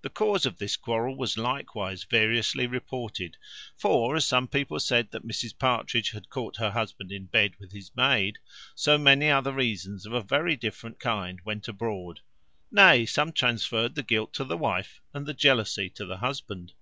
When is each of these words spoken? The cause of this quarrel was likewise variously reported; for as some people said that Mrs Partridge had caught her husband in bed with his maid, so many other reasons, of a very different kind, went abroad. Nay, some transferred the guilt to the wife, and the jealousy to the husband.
The 0.00 0.08
cause 0.08 0.46
of 0.46 0.56
this 0.56 0.74
quarrel 0.74 1.14
was 1.14 1.36
likewise 1.36 2.04
variously 2.04 2.66
reported; 2.66 3.36
for 3.76 4.16
as 4.16 4.24
some 4.24 4.48
people 4.48 4.80
said 4.80 5.10
that 5.10 5.26
Mrs 5.28 5.58
Partridge 5.58 6.12
had 6.12 6.30
caught 6.30 6.56
her 6.56 6.70
husband 6.70 7.12
in 7.12 7.26
bed 7.26 7.54
with 7.58 7.72
his 7.72 7.94
maid, 7.94 8.38
so 8.74 8.96
many 8.96 9.28
other 9.28 9.52
reasons, 9.52 10.06
of 10.06 10.14
a 10.14 10.22
very 10.22 10.56
different 10.56 10.98
kind, 10.98 11.42
went 11.44 11.68
abroad. 11.68 12.20
Nay, 12.70 13.04
some 13.04 13.32
transferred 13.34 13.96
the 13.96 14.02
guilt 14.02 14.32
to 14.32 14.44
the 14.44 14.56
wife, 14.56 15.02
and 15.12 15.26
the 15.26 15.34
jealousy 15.34 15.90
to 15.90 16.06
the 16.06 16.16
husband. 16.16 16.72